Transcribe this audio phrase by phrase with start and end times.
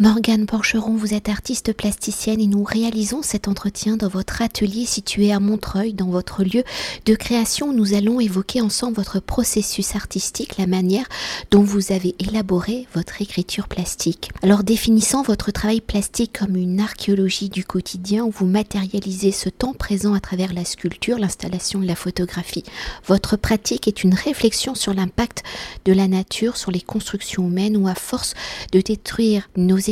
[0.00, 5.30] Morgane Porcheron, vous êtes artiste plasticienne et nous réalisons cet entretien dans votre atelier situé
[5.30, 6.64] à Montreuil, dans votre lieu
[7.04, 7.74] de création.
[7.74, 11.04] Nous allons évoquer ensemble votre processus artistique, la manière
[11.50, 14.30] dont vous avez élaboré votre écriture plastique.
[14.42, 19.74] Alors définissant votre travail plastique comme une archéologie du quotidien où vous matérialisez ce temps
[19.74, 22.64] présent à travers la sculpture, l'installation et la photographie.
[23.06, 25.42] Votre pratique est une réflexion sur l'impact
[25.84, 28.32] de la nature sur les constructions humaines où à force
[28.72, 29.89] de détruire nos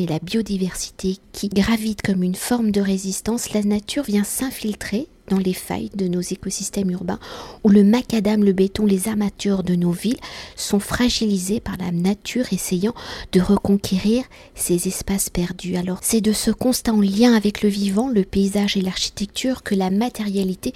[0.00, 5.38] et la biodiversité qui gravitent comme une forme de résistance, la nature vient s'infiltrer dans
[5.38, 7.18] les failles de nos écosystèmes urbains
[7.64, 10.18] où le macadam, le béton, les armatures de nos villes
[10.56, 12.94] sont fragilisés par la nature essayant
[13.32, 15.76] de reconquérir ces espaces perdus.
[15.76, 19.74] Alors c'est de ce constat en lien avec le vivant, le paysage et l'architecture que
[19.74, 20.72] la matérialité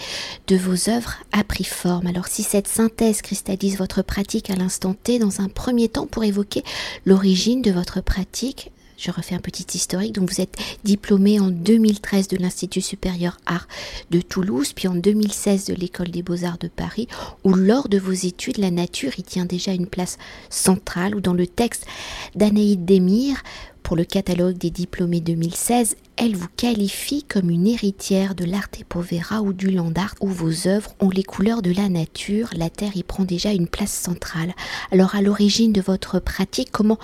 [0.47, 2.07] de vos œuvres a pris forme.
[2.07, 6.25] Alors si cette synthèse cristallise votre pratique à l'instant T, dans un premier temps pour
[6.25, 6.63] évoquer
[7.05, 10.13] l'origine de votre pratique, je refais un petit historique.
[10.13, 13.69] Donc vous êtes diplômé en 2013 de l'Institut supérieur art
[14.11, 17.09] de Toulouse, puis en 2016 de l'École des beaux-arts de Paris,
[17.45, 20.19] où lors de vos études, la nature y tient déjà une place
[20.51, 21.87] centrale, ou dans le texte
[22.35, 23.43] d'Anaïde Demir,
[23.83, 29.43] pour le catalogue des diplômés 2016, elle vous qualifie comme une héritière de l'arte povera
[29.43, 32.97] ou du land art où vos œuvres ont les couleurs de la nature, la terre
[32.97, 34.55] y prend déjà une place centrale.
[34.93, 36.99] Alors à l'origine de votre pratique, comment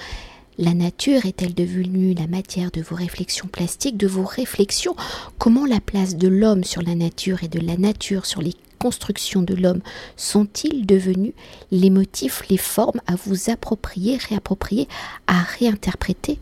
[0.59, 4.97] la nature est-elle devenue la matière de vos réflexions plastiques, de vos réflexions?
[5.39, 9.43] Comment la place de l'homme sur la nature et de la nature sur les constructions
[9.43, 9.81] de l'homme
[10.17, 11.33] sont-ils devenus
[11.71, 14.89] les motifs, les formes à vous approprier, réapproprier,
[15.29, 16.39] à réinterpréter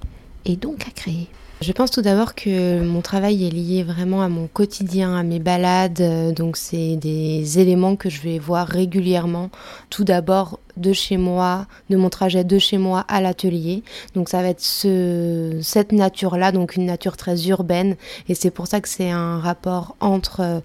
[0.47, 1.29] et donc à créer?
[1.63, 5.39] Je pense tout d'abord que mon travail est lié vraiment à mon quotidien, à mes
[5.39, 6.35] balades.
[6.35, 9.51] Donc c'est des éléments que je vais voir régulièrement.
[9.89, 13.83] Tout d'abord de chez moi, de mon trajet de chez moi à l'atelier.
[14.15, 17.97] Donc ça va être ce, cette nature-là, donc une nature très urbaine.
[18.29, 20.63] Et c'est pour ça que c'est un rapport entre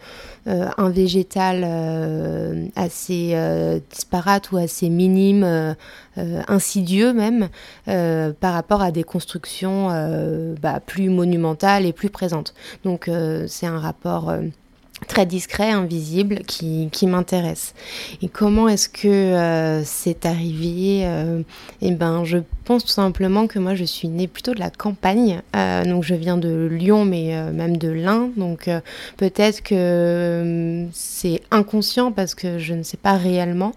[0.48, 5.76] euh, un végétal euh, assez euh, disparate ou assez minime,
[6.48, 7.48] insidieux même,
[7.86, 9.90] par rapport à des constructions
[10.62, 12.54] bah, plus monumentales et plus présentes.
[12.84, 13.10] Donc
[13.48, 14.34] c'est un rapport
[15.08, 17.74] très discret, invisible, qui, qui m'intéresse.
[18.22, 21.42] Et comment est-ce que euh, c'est arrivé euh,
[21.82, 22.38] Eh ben, je
[22.72, 25.42] pense tout simplement que moi, je suis née plutôt de la campagne.
[25.56, 28.30] Euh, donc, je viens de Lyon, mais même de l'Ain.
[28.38, 28.70] Donc,
[29.18, 33.74] peut-être que c'est inconscient parce que je ne sais pas réellement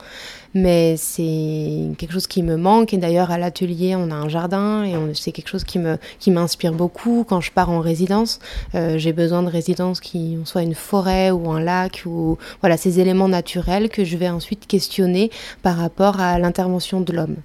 [0.54, 2.94] mais c'est quelque chose qui me manque.
[2.94, 6.30] Et d'ailleurs, à l'atelier, on a un jardin et c'est quelque chose qui me qui
[6.30, 7.24] m'inspire beaucoup.
[7.28, 8.38] Quand je pars en résidence,
[8.74, 13.00] euh, j'ai besoin de résidence qui soit une forêt ou un lac ou voilà ces
[13.00, 15.30] éléments naturels que je vais ensuite questionner
[15.62, 17.36] par rapport à l'intervention de l'homme.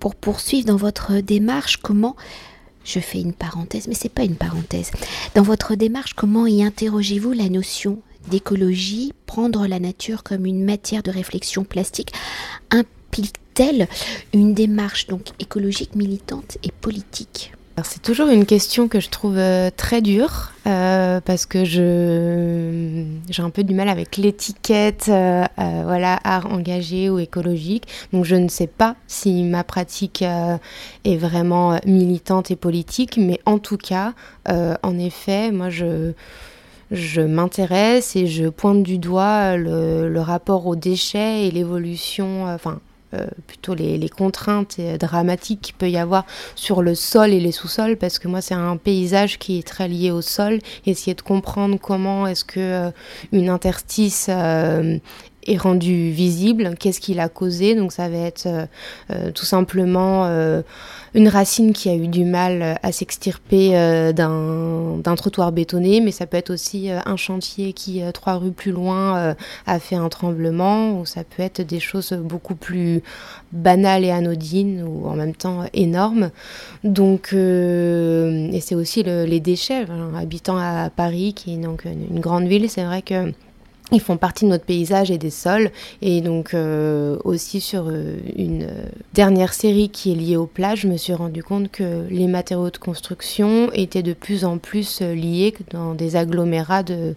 [0.00, 2.16] Pour poursuivre dans votre démarche, comment
[2.84, 4.90] je fais une parenthèse, mais c'est pas une parenthèse.
[5.34, 7.98] Dans votre démarche, comment y interrogez-vous la notion
[8.30, 12.12] d'écologie, prendre la nature comme une matière de réflexion plastique,
[12.70, 13.88] implique-t-elle
[14.32, 17.52] une démarche donc écologique, militante et politique?
[17.84, 23.42] C'est toujours une question que je trouve euh, très dure euh, parce que je j'ai
[23.42, 27.86] un peu du mal avec l'étiquette euh, voilà art engagé ou écologique.
[28.12, 33.58] Donc je ne sais pas si ma pratique est vraiment militante et politique mais en
[33.58, 34.12] tout cas
[34.46, 36.12] en effet moi je
[37.20, 42.80] m'intéresse et je pointe du doigt le, rapport aux déchets et l'évolution, euh, enfin
[43.14, 47.96] euh, plutôt les, contraintes dramatiques qu'il peut y avoir sur le sol et les sous-sols,
[47.96, 50.58] parce que moi c'est un paysage qui est très lié au sol.
[50.86, 52.90] Essayer de comprendre comment est-ce que euh,
[53.32, 54.30] une interstice
[55.46, 57.74] est rendue visible, qu'est-ce qui l'a causé.
[57.74, 58.48] Donc ça va être
[59.34, 60.26] tout simplement
[61.14, 66.26] une racine qui a eu du mal à s'extirper euh, d'un trottoir bétonné, mais ça
[66.26, 69.34] peut être aussi euh, un chantier qui, euh, trois rues plus loin,
[69.66, 73.02] a fait un tremblement, ou ça peut être des choses beaucoup plus
[73.52, 76.30] banales et anodines, ou en même temps énormes.
[76.84, 79.86] Donc, et c'est aussi les déchets.
[80.16, 83.32] habitant à Paris, qui est donc une grande ville, c'est vrai que
[83.92, 85.70] ils font partie de notre paysage et des sols.
[86.02, 88.84] Et donc euh, aussi sur euh, une euh,
[89.14, 92.70] dernière série qui est liée aux plages, je me suis rendu compte que les matériaux
[92.70, 97.14] de construction étaient de plus en plus liés dans des agglomérats de,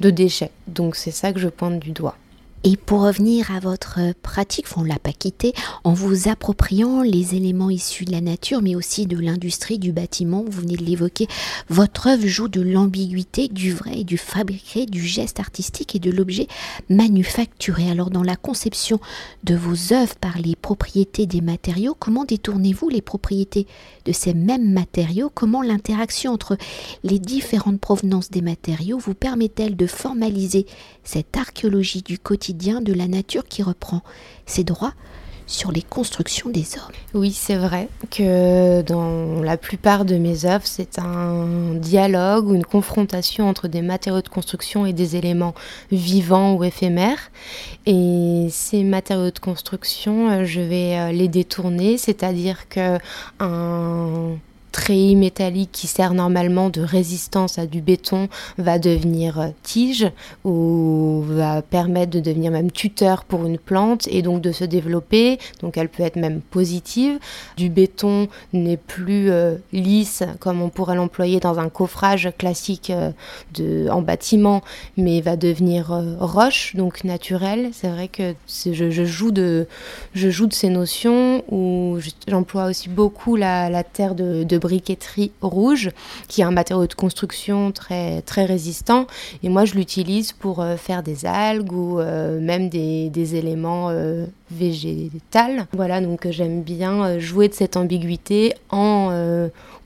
[0.00, 0.50] de déchets.
[0.68, 2.16] Donc c'est ça que je pointe du doigt.
[2.66, 5.52] Et pour revenir à votre pratique, on ne l'a pas quitté,
[5.84, 10.42] en vous appropriant les éléments issus de la nature, mais aussi de l'industrie, du bâtiment,
[10.42, 11.26] vous venez de l'évoquer,
[11.68, 16.10] votre œuvre joue de l'ambiguïté, du vrai et du fabriqué, du geste artistique et de
[16.10, 16.46] l'objet
[16.88, 17.90] manufacturé.
[17.90, 18.98] Alors dans la conception
[19.42, 23.66] de vos œuvres par les propriétés des matériaux, comment détournez-vous les propriétés
[24.06, 25.30] de ces mêmes matériaux?
[25.34, 26.56] Comment l'interaction entre
[27.02, 30.64] les différentes provenances des matériaux vous permet-elle de formaliser
[31.02, 34.02] cette archéologie du quotidien de la nature qui reprend
[34.46, 34.94] ses droits
[35.46, 36.94] sur les constructions des hommes.
[37.12, 42.64] Oui, c'est vrai que dans la plupart de mes œuvres, c'est un dialogue ou une
[42.64, 45.54] confrontation entre des matériaux de construction et des éléments
[45.92, 47.30] vivants ou éphémères.
[47.84, 52.98] Et ces matériaux de construction, euh, je vais euh, les détourner, c'est-à-dire que
[53.38, 54.38] un
[54.74, 58.28] treillis métallique qui sert normalement de résistance à du béton
[58.58, 60.10] va devenir euh, tige
[60.44, 65.38] ou va permettre de devenir même tuteur pour une plante et donc de se développer.
[65.60, 67.20] Donc elle peut être même positive.
[67.56, 73.12] Du béton n'est plus euh, lisse comme on pourrait l'employer dans un coffrage classique euh,
[73.54, 74.60] de, en bâtiment,
[74.96, 77.70] mais va devenir roche, donc naturel.
[77.72, 79.68] C'est vrai que je, je, joue de,
[80.14, 85.30] je joue de ces notions où j'emploie aussi beaucoup la, la terre de, de briqueterie
[85.42, 85.90] rouge,
[86.26, 89.06] qui est un matériau de construction très, très résistant.
[89.42, 93.90] Et moi, je l'utilise pour euh, faire des algues ou euh, même des, des éléments
[93.90, 95.10] euh, végétaux.
[95.72, 99.10] Voilà, donc j'aime bien jouer de cette ambiguïté en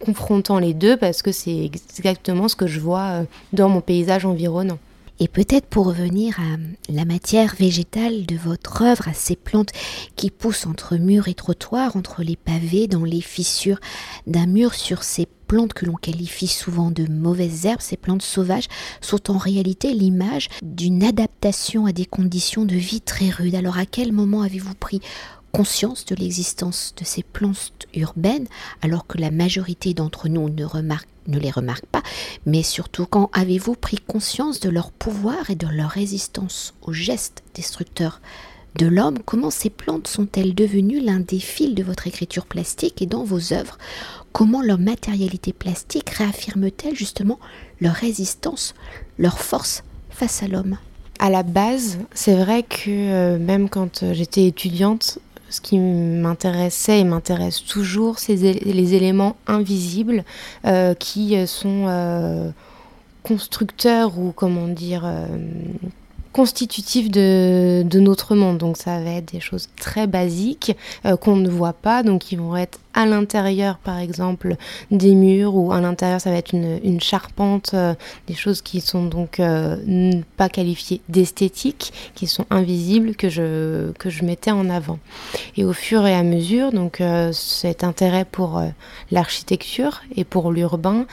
[0.05, 4.79] confrontant les deux parce que c'est exactement ce que je vois dans mon paysage environnant.
[5.21, 9.73] Et peut-être pour revenir à la matière végétale de votre œuvre, à ces plantes
[10.15, 13.81] qui poussent entre murs et trottoirs, entre les pavés, dans les fissures
[14.27, 18.69] d'un mur, sur ces plantes que l'on qualifie souvent de mauvaises herbes, ces plantes sauvages,
[19.01, 23.57] sont en réalité l'image d'une adaptation à des conditions de vie très rudes.
[23.57, 25.01] Alors à quel moment avez-vous pris
[25.51, 28.47] conscience de l'existence de ces plantes urbaines
[28.83, 32.03] alors que la majorité d'entre nous ne remarque ne les remarque pas,
[32.47, 37.43] mais surtout quand avez-vous pris conscience de leur pouvoir et de leur résistance aux gestes
[37.55, 38.21] destructeurs
[38.77, 39.19] de l'homme?
[39.25, 43.53] Comment ces plantes sont-elles devenues l'un des fils de votre écriture plastique et dans vos
[43.53, 43.79] œuvres?
[44.33, 47.39] Comment leur matérialité plastique réaffirme-t-elle justement
[47.81, 48.75] leur résistance,
[49.19, 50.79] leur force face à l'homme?
[51.21, 55.19] À la base, c'est vrai que euh, même quand euh, j'étais étudiante,
[55.51, 60.25] ce qui m'intéressait et m'intéresse toujours, c'est les éléments invisibles
[60.67, 62.51] euh, qui sont euh,
[63.23, 65.05] constructeurs ou comment dire
[66.29, 68.59] euh, constitutifs de, notre monde.
[68.59, 70.77] Donc ça va être des choses très basiques
[71.21, 74.57] qu'on ne voit pas, donc qui vont être à l'intérieur, par exemple,
[74.91, 77.95] des murs, ou à l'intérieur, ça va être une, charpente, euh,
[78.27, 84.11] des choses qui sont donc euh, pas qualifiées d'esthétiques, qui sont invisibles, que je, que
[84.11, 84.99] je mettais en avant.
[85.57, 88.61] Et au fur et à mesure, donc euh, cet intérêt pour
[89.13, 91.07] l'architecture et pour l'urbain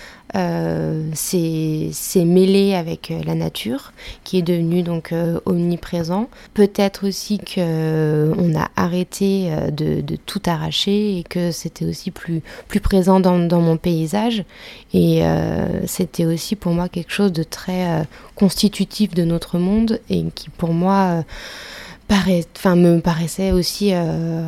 [1.14, 3.94] s'est mêlé avec la nature,
[4.24, 5.14] qui est devenue donc
[5.46, 6.30] omniprésent.
[6.54, 12.80] Peut-être aussi que on a arrêté de, tout arracher et que c'était aussi plus, plus
[12.80, 14.44] présent dans, mon paysage.
[14.94, 18.04] Et euh, c'était aussi pour moi quelque chose de très euh,
[18.36, 21.24] constitutif de notre monde et qui pour moi...
[22.12, 23.94] Euh, paraît, me paraissait aussi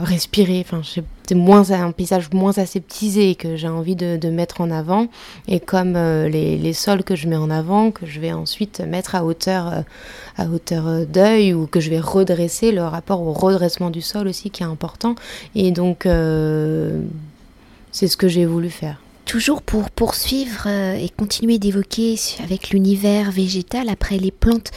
[0.04, 0.64] respirer.
[0.66, 5.08] Enfin, c'était moins un paysage moins aseptisé que j'ai envie de, mettre en avant,
[5.48, 9.16] et comme les, les, sols que je mets en avant, que je vais ensuite mettre
[9.16, 9.84] à hauteur,
[10.38, 14.50] à hauteur d'œil, ou que je vais redresser le rapport au redressement du sol aussi
[14.50, 15.16] qui est important.
[15.56, 16.06] Et donc
[17.98, 19.02] c'est ce que j'ai voulu faire.
[19.26, 24.72] Toujours pour poursuivre euh, et continuer d'évoquer avec l'univers végétal, après les plantes,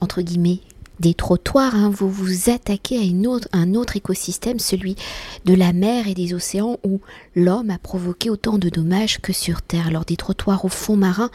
[0.00, 0.60] entre guillemets,
[1.00, 4.96] des trottoirs, hein, vous vous attaquez à un autre écosystème, celui
[5.44, 7.00] de la mer et des océans, où
[7.34, 9.88] l'homme a provoqué autant de dommages que sur Terre.
[9.88, 11.30] Alors des trottoirs au fond marin,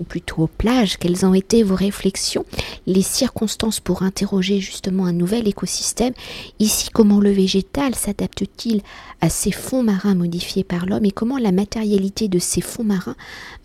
[0.00, 2.44] ou plutôt aux plages, quelles ont été vos réflexions,
[2.86, 6.14] les circonstances pour interroger justement un nouvel écosystème?
[6.58, 8.82] Ici, comment le végétal s'adapte-t-il
[9.20, 11.04] à ces fonds marins modifiés par l'homme?
[11.04, 13.16] Et comment la matérialité de ces fonds marins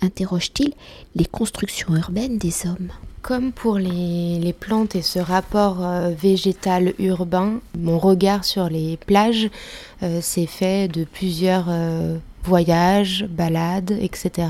[0.02, 0.74] interroge-t-il
[1.16, 2.92] les constructions urbaines des hommes?
[3.22, 9.50] Comme pour les, plantes et ce rapport euh, végétal urbain, mon regard sur les plages
[10.04, 14.48] euh, s'est fait de plusieurs euh, voyages, balades, etc.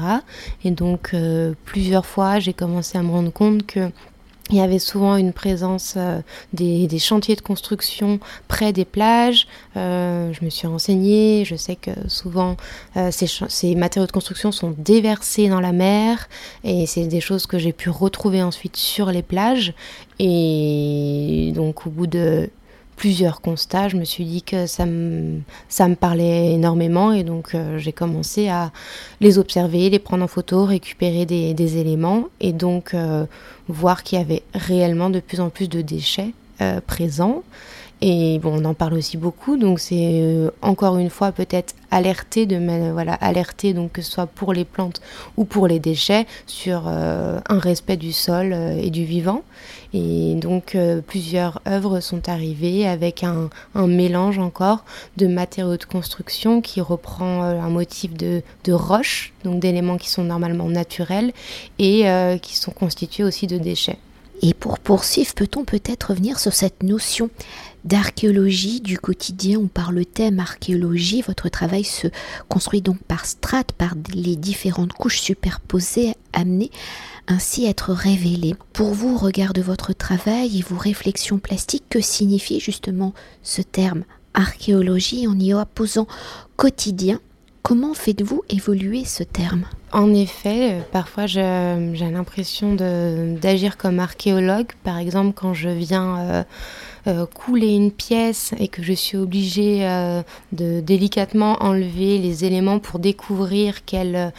[0.64, 1.16] Et donc
[1.66, 3.90] plusieurs fois j'ai commencé à me rendre compte que
[4.50, 6.22] il y avait souvent une présence euh,
[6.54, 9.48] des, chantiers de construction près des plages.
[9.78, 12.58] Euh, je me suis renseignée, je sais que souvent
[12.98, 16.28] euh, ces, matériaux de construction sont déversés dans la mer
[16.64, 19.74] et c'est des choses que j'ai pu retrouver ensuite sur les plages.
[20.18, 22.50] Et donc au bout de
[23.00, 25.40] plusieurs constats, je me suis dit que ça me,
[25.70, 28.72] ça me parlait énormément et donc j'ai commencé à
[29.22, 32.94] les observer, les prendre en photo, récupérer des, éléments et donc
[33.70, 37.44] voir qu'il y avait réellement de plus en plus de déchets euh, présents.
[38.02, 42.46] Et bon, on en parle aussi beaucoup, donc c'est euh, encore une fois peut-être alerter
[42.46, 42.58] de
[42.94, 45.02] voilà alerter donc que ce soit pour les plantes
[45.36, 49.44] ou pour les déchets sur euh, un respect du sol et du vivant.
[49.94, 50.78] Et donc
[51.08, 54.86] plusieurs œuvres sont arrivées avec un, mélange encore
[55.18, 60.70] de matériaux de construction qui reprend un motif de roche, donc d'éléments qui sont normalement
[60.70, 61.34] naturels
[61.80, 62.06] et
[62.42, 63.98] qui sont constitués aussi de déchets.
[64.42, 67.30] Et pour poursuivre, peut-on peut-être revenir sur cette notion
[67.86, 72.08] d'archéologie du quotidien ou par le thème archéologie Votre travail se
[72.48, 76.72] construit donc par strates, par les différentes couches superposées, amenées
[77.28, 78.56] ainsi être révélées.
[78.74, 79.18] Pour vous,
[79.54, 85.54] de votre travail et vos réflexions plastiques, que signifie justement ce terme archéologie en y
[85.54, 86.08] opposant
[86.56, 87.20] quotidien
[87.62, 89.66] Comment faites-vous évoluer ce terme?
[89.92, 91.42] En effet, euh, parfois j'ai
[92.12, 94.68] l'impression d'agir comme archéologue.
[94.84, 96.44] Par exemple, quand je viens euh,
[97.08, 99.80] euh, couler une pièce et que je suis obligée
[100.52, 104.32] de délicatement enlever les éléments pour découvrir quelle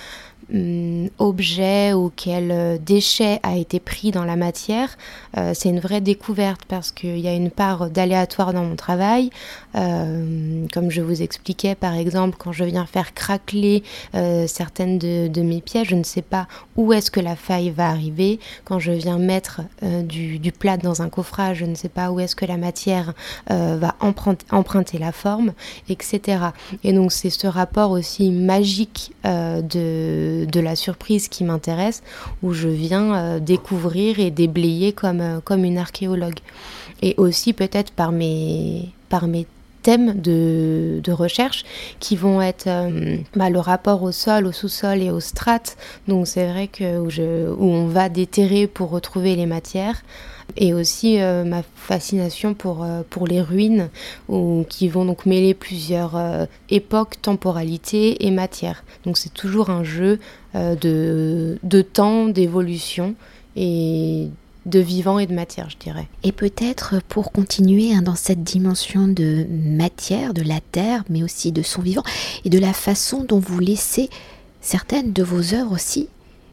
[0.52, 4.96] Hum, objet ou quel euh, déchet a été pris dans la matière,
[5.36, 9.30] euh, c'est une vraie découverte parce qu'il y a une part d'aléatoire dans mon travail.
[9.76, 13.84] Euh, comme je vous expliquais, par exemple, quand je viens faire craqueler
[14.46, 18.40] certaines de, mes pièces, je ne sais pas où est-ce que la faille va arriver.
[18.64, 22.20] Quand je viens mettre du, du, plat dans un coffrage, je ne sais pas où
[22.20, 23.14] est-ce que la matière
[23.48, 25.52] va emprunter, la forme,
[25.88, 26.38] etc.
[26.84, 32.02] Et donc c'est ce rapport aussi magique de de, la surprise qui m'intéresse,
[32.42, 36.38] où je viens euh, découvrir et déblayer comme, euh, comme une archéologue.
[37.02, 39.46] Et aussi peut-être par mes, par mes
[39.82, 41.64] thèmes de, recherche
[41.98, 45.76] qui vont être euh, bah, le rapport au sol, au sous-sol et aux strates.
[46.06, 50.02] Donc c'est vrai que où, je, où on va déterrer pour retrouver les matières
[50.56, 53.88] et aussi euh, ma fascination pour, euh, pour les ruines
[54.28, 56.16] où, qui vont donc mêler plusieurs
[56.68, 58.84] époques, temporalités et matières.
[59.04, 60.20] Donc c'est toujours un jeu
[60.54, 63.14] de, de temps, d'évolution
[63.56, 64.28] et
[64.66, 66.08] de vivant et de matière, je dirais.
[66.22, 71.52] Et peut-être pour continuer hein, dans cette dimension de matière, de la terre, mais aussi
[71.52, 72.02] de son vivant,
[72.44, 74.10] et de la façon dont vous laissez
[74.60, 76.08] certaines de vos œuvres aussi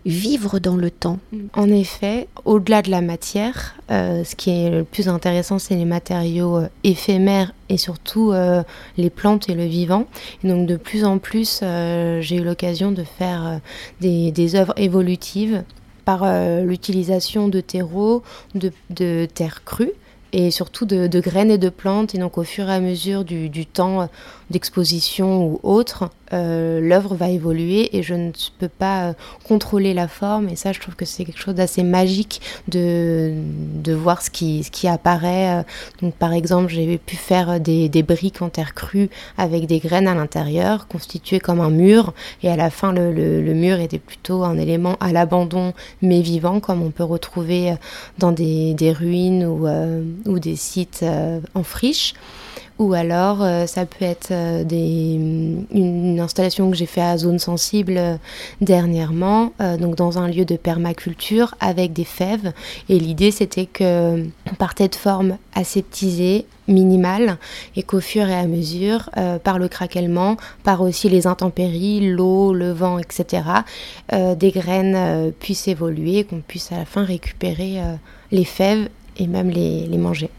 [0.08, 1.20] vivre dans le temps.
[1.54, 5.86] En effet, au-delà de la matière, euh, ce qui est le plus intéressant, c'est les
[5.86, 8.64] matériaux euh, éphémères et surtout euh,
[8.96, 10.06] les plantes et le vivant.
[10.46, 13.60] donc de plus en plus, j'ai eu l'occasion de faire
[14.00, 15.64] des, des, œuvres évolutives
[16.08, 16.26] par
[16.64, 18.24] l'utilisation de terreaux,
[18.56, 19.92] de, terres crues
[20.32, 22.16] et surtout de, graines et de plantes.
[22.16, 24.08] Et donc au fur et à mesure du temps
[24.50, 29.14] d'exposition ou autre, euh, l'œuvre va évoluer et je ne peux pas euh,
[29.48, 30.50] contrôler la forme.
[30.50, 33.34] Et ça, je trouve que c'est quelque chose d'assez magique de,
[33.84, 35.66] de voir ce qui, ce qui apparaît.
[36.02, 40.08] Donc par exemple, j'ai pu faire des, des, briques en terre crue avec des graines
[40.08, 42.14] à l'intérieur, constituées comme un mur.
[42.44, 46.60] Et à la fin, le, le, mur était plutôt un élément à l'abandon, mais vivant,
[46.60, 47.76] comme on peut retrouver
[48.18, 51.06] dans des, des ruines ou, euh, ou des sites
[51.54, 52.14] en friche.
[52.80, 55.16] Ou alors, euh, ça peut être euh, des,
[55.72, 58.18] une installation que j'ai fait à zone sensible euh,
[58.62, 62.54] dernièrement, donc dans un lieu de permaculture avec des fèves.
[62.90, 67.38] Et l'idée, c'était que on partait de formes aseptisées, minimales,
[67.76, 69.10] et qu'au fur et à mesure,
[69.44, 73.44] par le craquellement, par aussi les intempéries, l'eau, le vent, etc.,
[74.12, 77.82] des graines puissent évoluer, qu'on puisse à la fin récupérer
[78.32, 80.30] les fèves et même les manger.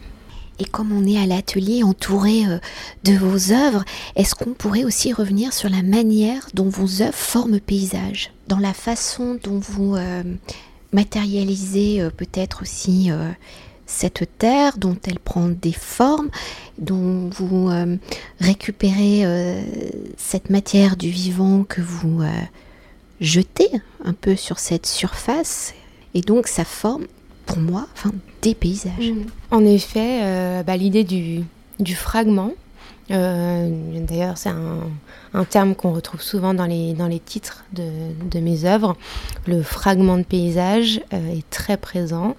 [0.61, 2.59] Et comme on est à l'atelier entouré euh,
[3.05, 3.85] de vos œuvres,
[4.17, 8.33] est-ce qu'on pourrait aussi revenir sur la manière dont vos œuvres forment paysage?
[8.49, 10.23] Dans la façon dont vous euh,
[10.93, 13.11] matérialisez euh, peut-être aussi
[13.87, 16.29] cette terre, dont elle prend des formes,
[16.77, 17.71] dont vous
[18.39, 19.25] récupérez
[20.19, 22.21] cette matière du vivant que vous
[23.23, 23.71] jetez
[24.05, 25.73] un peu sur cette surface,
[26.13, 27.07] et donc ça forme
[27.49, 28.13] pour moi, enfin,
[28.43, 29.11] des paysages.
[29.11, 29.27] Mm.
[29.51, 31.45] En effet, euh, bah, l'idée du,
[31.95, 32.53] fragment,
[33.11, 33.71] euh,
[34.07, 37.89] d'ailleurs c'est un, terme qu'on retrouve souvent dans les, dans les titres de,
[38.31, 38.97] de mes œuvres,
[39.47, 42.37] le fragment de paysage euh, est très présent.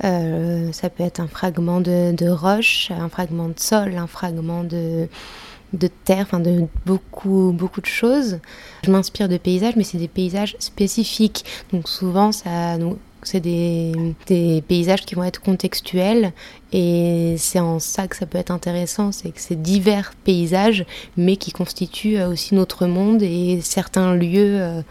[0.00, 5.08] ça peut être un fragment de, de, roche, un fragment de sol, un fragment de,
[5.72, 8.38] de terre, enfin de beaucoup, beaucoup de choses.
[8.84, 11.44] Je m'inspire de paysages, mais c'est des paysages spécifiques.
[11.72, 12.76] Donc souvent, ça,
[13.22, 14.14] c'est des,
[14.68, 16.32] paysages qui vont être contextuels
[16.72, 20.84] et c'est en ça que ça peut être intéressant, c'est que c'est divers paysages
[21.16, 24.82] mais qui constituent aussi notre monde et certains lieux euh,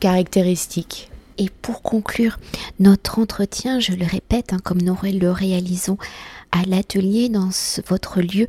[0.00, 1.10] caractéristiques.
[1.38, 2.38] Et pour conclure
[2.78, 5.98] notre entretien, je le répète, hein, comme nous le réalisons
[6.52, 7.48] à l'atelier dans
[7.88, 8.46] votre lieu,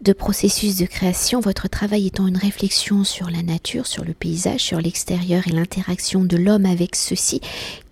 [0.00, 4.60] de processus de création, votre travail étant une réflexion sur la nature, sur le paysage,
[4.60, 7.40] sur l'extérieur et l'interaction de l'homme avec ceci,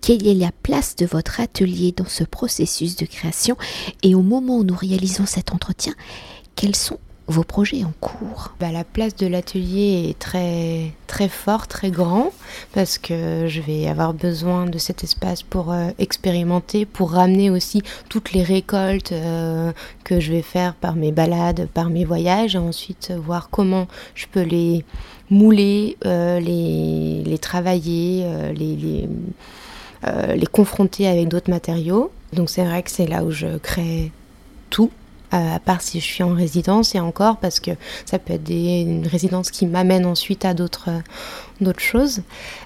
[0.01, 3.57] quelle est la place de votre atelier dans ce processus de création?
[4.03, 5.93] Et au moment où nous réalisons cet entretien,
[6.55, 8.53] quels sont vos projets en cours.
[8.59, 12.31] Bah, La place de l'atelier est très, très fort, très grand,
[12.73, 17.81] parce que je vais avoir besoin de cet espace pour euh, expérimenter, pour ramener aussi
[18.09, 19.71] toutes les récoltes euh,
[20.03, 24.25] que je vais faire par mes balades, par mes voyages, et ensuite voir comment je
[24.31, 24.85] peux les
[25.29, 29.09] mouler, euh, les, les, travailler, les, les,
[30.35, 32.11] les confronter avec d'autres matériaux.
[32.31, 34.11] Donc c'est vrai que c'est là où je crée
[34.69, 34.91] tout
[35.31, 37.71] à part si je suis en résidence et encore parce que
[38.05, 40.89] ça peut être des, une résidence qui m'amène ensuite à d'autres
[41.61, 42.21] d'autres choses.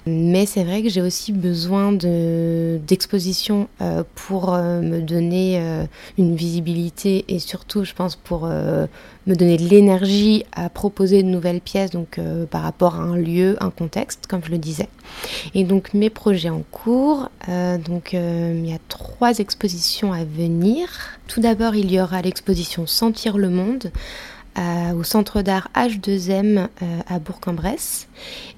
[0.06, 5.86] Mais c'est vrai que j'ai aussi besoin d'exposition euh, pour euh, me donner euh,
[6.18, 11.62] une visibilité et surtout, je pense, pour me donner de l'énergie à proposer de nouvelles
[11.62, 12.20] pièces, donc
[12.50, 14.90] par rapport à un lieu, un contexte, comme je le disais.
[15.54, 17.30] Et donc mes projets en cours,
[17.86, 20.90] donc il y a trois expositions à venir.
[21.28, 23.92] Tout d'abord, il y aura l'exposition Sentir le monde
[25.01, 28.08] au centre d'art H2M euh, à Bourg-en-Bresse.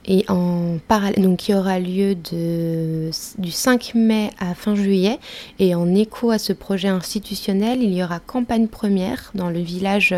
[0.06, 5.20] Et en parallèle donc qui aura lieu de, du 5 mai à fin juillet.
[5.60, 10.14] Et en écho à ce projet institutionnel il y aura campagne première dans le village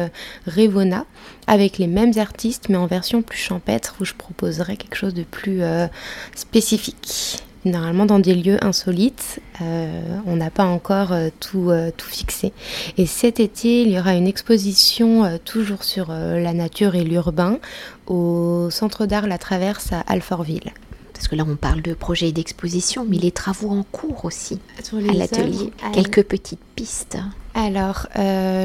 [0.48, 1.06] Révona
[1.48, 5.24] avec les mêmes artistes mais en version plus champêtre où je proposerai quelque chose de
[5.24, 5.88] plus euh,
[6.36, 12.08] spécifique Normalement, dans des lieux insolites, euh, on n'a pas encore euh, tout, euh, tout
[12.08, 12.54] fixé.
[12.98, 17.58] Et cet été, il y aura une exposition toujours sur la nature et l'urbain
[18.06, 20.74] au Centre d'art La Traverse à Alfortville.
[21.14, 25.14] Parce que là, on parle de projets d'exposition, mais les travaux en cours aussi à
[25.14, 25.72] l'atelier.
[25.94, 27.18] Quelques petites pistes.
[27.56, 28.08] Alors,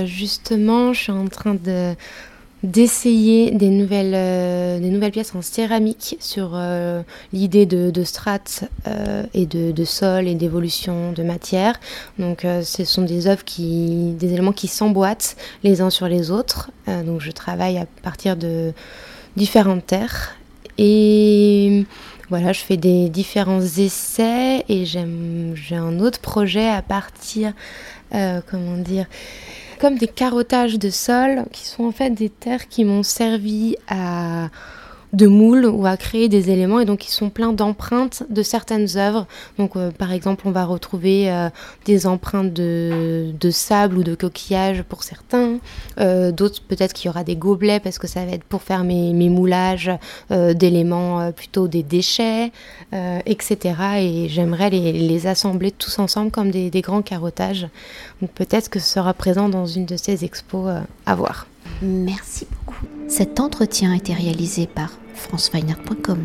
[0.05, 1.95] justement, je suis en train de
[2.63, 7.03] d'essayer des nouvelles, euh, des nouvelles pièces en céramique sur euh,
[7.33, 11.81] l'idée de, strates euh, et de, de, sol et d'évolution de matière.
[12.19, 16.71] Donc ce sont des œuvres qui, des éléments qui s'emboîtent les uns sur les autres.
[16.87, 18.73] donc je travaille à partir de
[19.37, 20.37] différentes terres
[20.79, 21.85] et
[22.29, 27.53] voilà, je fais des différents essais et j'ai un autre projet à partir,
[28.11, 29.07] comment dire,
[29.81, 34.51] comme des carottages de sol qui sont en fait des terres qui m'ont servi à
[35.13, 38.97] de moules ou à créer des éléments et donc ils sont pleins d'empreintes de certaines
[38.97, 39.27] œuvres.
[39.59, 41.49] Donc euh, par exemple on va retrouver euh,
[41.85, 45.59] des empreintes de, de, sable ou de coquillage pour certains,
[45.99, 48.85] euh, d'autres peut-être qu'il y aura des gobelets parce que ça va être pour faire
[48.85, 49.91] mes, mes moulages
[50.31, 52.53] d'éléments plutôt des déchets,
[52.93, 53.75] etc.
[53.99, 57.69] Et j'aimerais les, les, assembler tous ensemble comme des, des grands carottages.
[58.21, 60.71] Donc peut-être que ce sera présent dans une de ces expos
[61.07, 61.50] à voir.
[61.83, 62.87] Merci beaucoup.
[63.09, 66.25] Cet entretien a été réalisé par franceweiner.com.